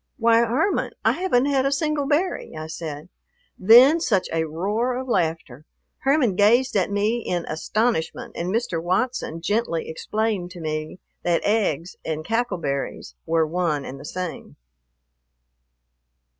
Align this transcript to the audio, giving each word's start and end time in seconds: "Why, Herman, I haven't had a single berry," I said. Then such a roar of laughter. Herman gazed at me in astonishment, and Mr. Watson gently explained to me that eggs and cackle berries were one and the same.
"Why, 0.17 0.39
Herman, 0.39 0.93
I 1.05 1.11
haven't 1.11 1.45
had 1.45 1.63
a 1.63 1.71
single 1.71 2.07
berry," 2.07 2.55
I 2.57 2.65
said. 2.65 3.09
Then 3.59 3.99
such 3.99 4.27
a 4.33 4.45
roar 4.45 4.95
of 4.99 5.07
laughter. 5.07 5.67
Herman 5.99 6.35
gazed 6.35 6.75
at 6.75 6.89
me 6.89 7.17
in 7.23 7.45
astonishment, 7.45 8.31
and 8.35 8.49
Mr. 8.49 8.81
Watson 8.81 9.43
gently 9.43 9.87
explained 9.87 10.49
to 10.53 10.59
me 10.59 10.99
that 11.21 11.43
eggs 11.45 11.97
and 12.03 12.25
cackle 12.25 12.57
berries 12.57 13.13
were 13.27 13.45
one 13.45 13.85
and 13.85 13.99
the 13.99 14.05
same. 14.05 14.55